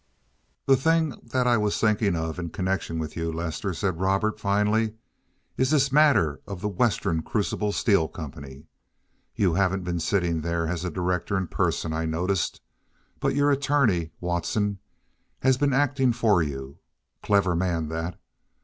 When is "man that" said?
17.55-18.19